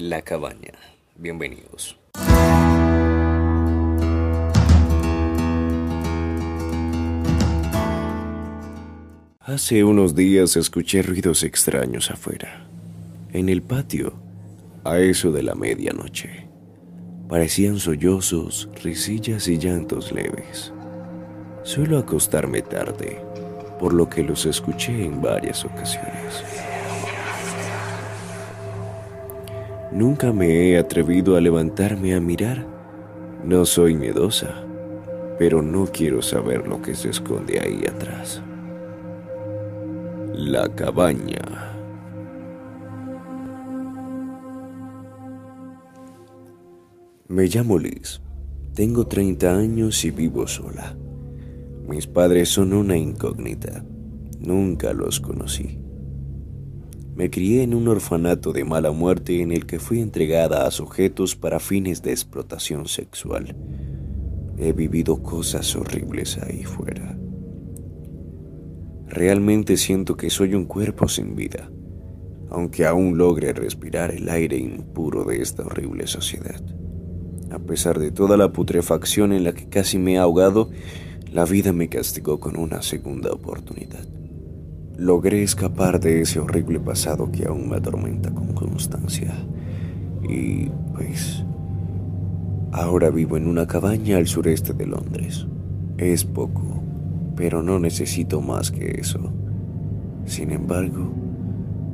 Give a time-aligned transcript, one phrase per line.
[0.00, 0.72] La cabaña.
[1.14, 1.98] Bienvenidos.
[9.40, 12.66] Hace unos días escuché ruidos extraños afuera,
[13.34, 14.14] en el patio,
[14.84, 16.46] a eso de la medianoche.
[17.28, 20.72] Parecían sollozos, risillas y llantos leves.
[21.62, 23.22] Suelo acostarme tarde,
[23.78, 26.42] por lo que los escuché en varias ocasiones.
[29.92, 32.64] Nunca me he atrevido a levantarme a mirar.
[33.44, 34.64] No soy miedosa,
[35.36, 38.40] pero no quiero saber lo que se esconde ahí atrás.
[40.32, 41.40] La cabaña.
[47.26, 48.20] Me llamo Liz.
[48.74, 50.96] Tengo 30 años y vivo sola.
[51.88, 53.84] Mis padres son una incógnita.
[54.38, 55.89] Nunca los conocí.
[57.20, 61.36] Me crié en un orfanato de mala muerte en el que fui entregada a sujetos
[61.36, 63.54] para fines de explotación sexual.
[64.56, 67.18] He vivido cosas horribles ahí fuera.
[69.06, 71.70] Realmente siento que soy un cuerpo sin vida,
[72.48, 76.62] aunque aún logre respirar el aire impuro de esta horrible sociedad.
[77.50, 80.70] A pesar de toda la putrefacción en la que casi me he ahogado,
[81.30, 84.19] la vida me castigó con una segunda oportunidad.
[85.00, 89.32] Logré escapar de ese horrible pasado que aún me atormenta con constancia.
[90.28, 91.42] Y pues...
[92.70, 95.46] Ahora vivo en una cabaña al sureste de Londres.
[95.96, 96.82] Es poco,
[97.34, 99.32] pero no necesito más que eso.
[100.26, 101.14] Sin embargo,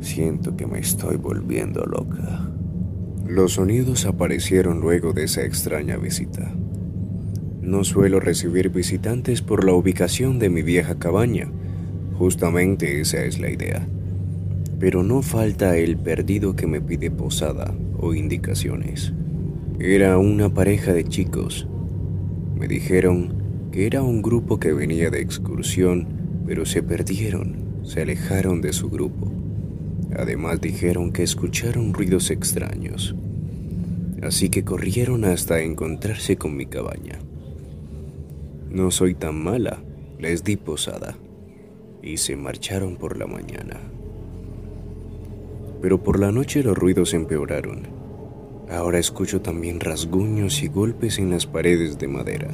[0.00, 2.50] siento que me estoy volviendo loca.
[3.24, 6.52] Los sonidos aparecieron luego de esa extraña visita.
[7.62, 11.48] No suelo recibir visitantes por la ubicación de mi vieja cabaña.
[12.18, 13.86] Justamente esa es la idea.
[14.80, 19.12] Pero no falta el perdido que me pide posada o indicaciones.
[19.78, 21.68] Era una pareja de chicos.
[22.56, 26.08] Me dijeron que era un grupo que venía de excursión,
[26.44, 29.30] pero se perdieron, se alejaron de su grupo.
[30.16, 33.14] Además dijeron que escucharon ruidos extraños,
[34.22, 37.20] así que corrieron hasta encontrarse con mi cabaña.
[38.70, 39.78] No soy tan mala,
[40.18, 41.14] les di posada
[42.02, 43.80] y se marcharon por la mañana.
[45.80, 47.86] Pero por la noche los ruidos empeoraron.
[48.70, 52.48] Ahora escucho también rasguños y golpes en las paredes de madera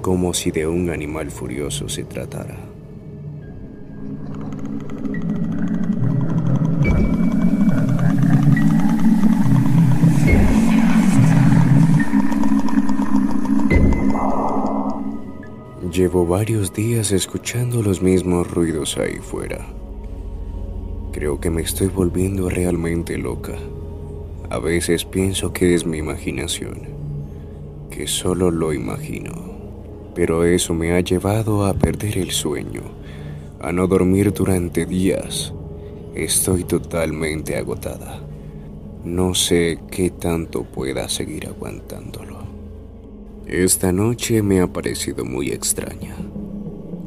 [0.00, 2.56] como si de un animal furioso se tratara.
[16.00, 19.66] Llevo varios días escuchando los mismos ruidos ahí fuera.
[21.12, 23.58] Creo que me estoy volviendo realmente loca.
[24.48, 26.88] A veces pienso que es mi imaginación,
[27.90, 29.50] que solo lo imagino
[30.14, 32.82] pero eso me ha llevado a perder el sueño,
[33.60, 35.52] a no dormir durante días.
[36.14, 38.20] Estoy totalmente agotada.
[39.04, 42.39] No sé qué tanto pueda seguir aguantándolo.
[43.50, 46.14] Esta noche me ha parecido muy extraña.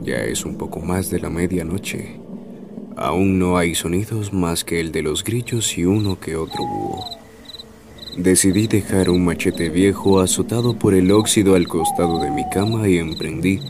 [0.01, 2.19] Ya es un poco más de la medianoche.
[2.97, 7.05] Aún no hay sonidos más que el de los grillos y uno que otro búho.
[8.17, 12.97] Decidí dejar un machete viejo azotado por el óxido al costado de mi cama y
[12.97, 13.61] emprendí,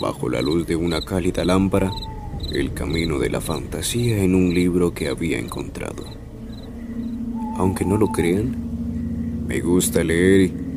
[0.00, 1.92] bajo la luz de una cálida lámpara,
[2.52, 6.02] el camino de la fantasía en un libro que había encontrado.
[7.58, 8.56] Aunque no lo crean,
[9.46, 10.67] me gusta leer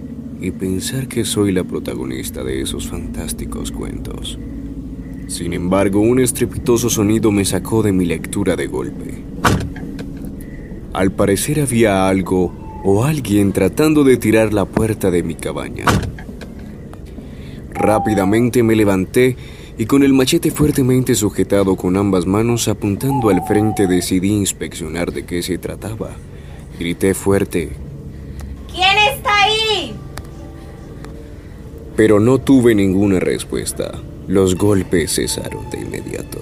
[0.42, 4.40] y pensar que soy la protagonista de esos fantásticos cuentos.
[5.28, 9.24] Sin embargo, un estrepitoso sonido me sacó de mi lectura de golpe.
[10.94, 15.86] Al parecer había algo o alguien tratando de tirar la puerta de mi cabaña.
[17.74, 19.38] Rápidamente me levanté
[19.78, 25.26] y con el machete fuertemente sujetado con ambas manos apuntando al frente decidí inspeccionar de
[25.26, 26.10] qué se trataba.
[26.78, 27.70] Grité fuerte.
[28.74, 29.01] ¿Quién?
[31.96, 33.92] Pero no tuve ninguna respuesta.
[34.28, 36.40] Los golpes cesaron de inmediato.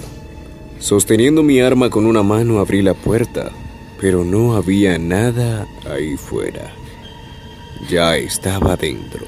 [0.80, 3.52] Sosteniendo mi arma con una mano abrí la puerta
[4.00, 6.72] pero no había nada ahí fuera.
[7.90, 9.26] Ya estaba dentro.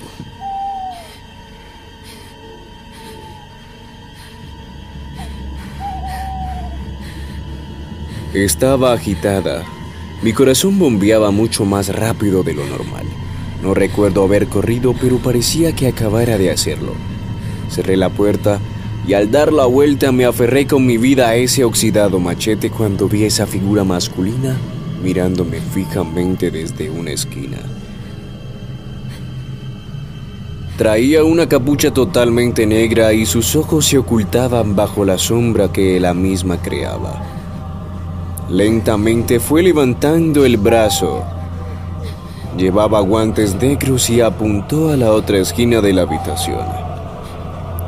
[8.34, 9.66] Estaba agitada.
[10.22, 13.06] Mi corazón bombeaba mucho más rápido de lo normal.
[13.62, 16.94] No recuerdo haber corrido, pero parecía que acabara de hacerlo.
[17.70, 18.60] Cerré la puerta
[19.08, 23.08] y al dar la vuelta me aferré con mi vida a ese oxidado machete cuando
[23.08, 24.58] vi esa figura masculina
[25.02, 27.58] mirándome fijamente desde una esquina.
[30.78, 36.14] Traía una capucha totalmente negra y sus ojos se ocultaban bajo la sombra que la
[36.14, 37.22] misma creaba.
[38.50, 41.24] Lentamente fue levantando el brazo.
[42.58, 46.66] Llevaba guantes negros y apuntó a la otra esquina de la habitación.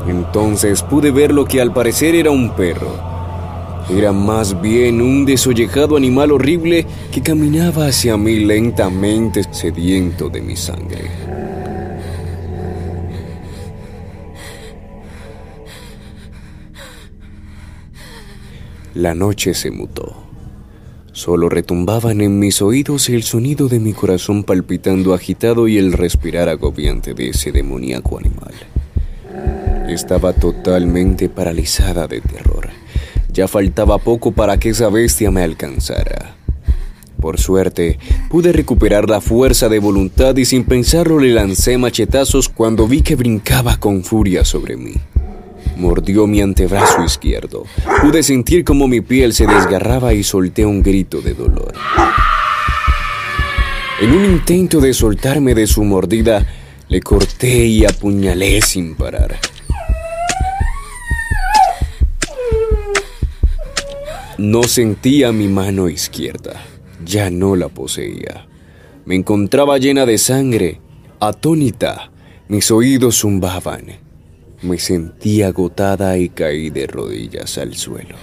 [0.08, 3.14] Entonces pude ver lo que al parecer era un perro
[3.90, 10.56] era más bien un desollejado animal horrible que caminaba hacia mí lentamente, sediento de mi
[10.56, 11.10] sangre.
[18.94, 20.23] La noche se mutó.
[21.14, 26.48] Solo retumbaban en mis oídos el sonido de mi corazón palpitando agitado y el respirar
[26.48, 28.52] agobiante de ese demoníaco animal.
[29.88, 32.70] Estaba totalmente paralizada de terror.
[33.32, 36.34] Ya faltaba poco para que esa bestia me alcanzara.
[37.20, 42.88] Por suerte, pude recuperar la fuerza de voluntad y sin pensarlo le lancé machetazos cuando
[42.88, 44.94] vi que brincaba con furia sobre mí.
[45.76, 47.64] Mordió mi antebrazo izquierdo.
[48.02, 51.74] Pude sentir como mi piel se desgarraba y solté un grito de dolor.
[54.00, 56.46] En un intento de soltarme de su mordida,
[56.88, 59.38] le corté y apuñalé sin parar.
[64.36, 66.60] No sentía mi mano izquierda,
[67.04, 68.46] ya no la poseía.
[69.04, 70.80] Me encontraba llena de sangre,
[71.20, 72.10] atónita,
[72.48, 74.03] mis oídos zumbaban.
[74.64, 78.16] Me sentí agotada y caí de rodillas al suelo.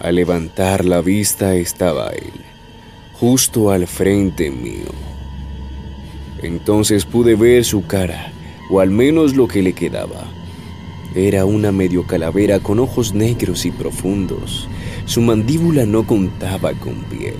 [0.00, 2.44] Al levantar la vista estaba él
[3.14, 4.92] justo al frente mío.
[6.42, 8.32] Entonces pude ver su cara,
[8.70, 10.24] o al menos lo que le quedaba.
[11.14, 14.68] Era una medio calavera con ojos negros y profundos.
[15.06, 17.36] Su mandíbula no contaba con piel.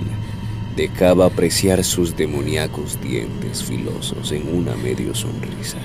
[0.77, 5.79] Dejaba apreciar sus demoníacos dientes filosos en una medio sonrisa.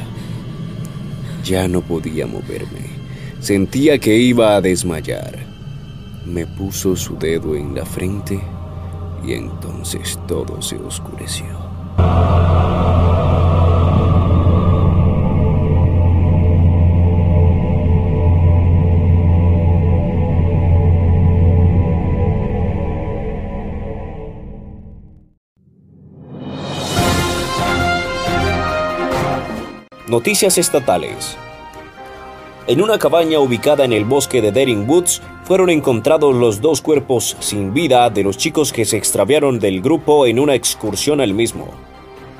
[1.44, 3.00] Ya no podía moverme.
[3.40, 5.40] Sentía que iba a desmayar.
[6.26, 8.40] Me puso su dedo en la frente
[9.26, 11.79] y entonces todo se oscureció.
[30.10, 31.38] Noticias estatales.
[32.66, 37.38] En una cabaña ubicada en el bosque de Daring Woods fueron encontrados los dos cuerpos
[37.40, 41.68] sin vida de los chicos que se extraviaron del grupo en una excursión al mismo.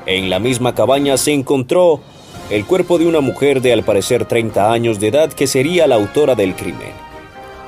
[0.04, 2.00] En la misma cabaña se encontró
[2.50, 5.94] el cuerpo de una mujer de al parecer 30 años de edad que sería la
[5.94, 6.90] autora del crimen.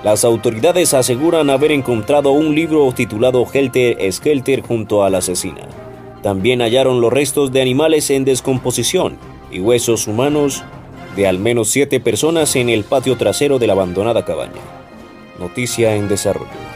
[0.02, 5.68] Las autoridades aseguran haber encontrado un libro titulado Helter Skelter junto a la asesina.
[6.24, 10.64] También hallaron los restos de animales en descomposición y huesos humanos
[11.16, 14.60] de al menos siete personas en el patio trasero de la abandonada cabaña.
[15.38, 16.71] Noticia en desarrollo.